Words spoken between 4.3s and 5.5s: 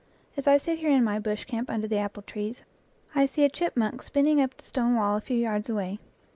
up the stone wall a few